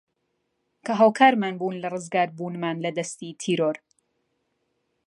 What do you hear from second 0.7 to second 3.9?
کە هاوکارمان بوون لە رزگاربوونمان لە دەستی تیرۆر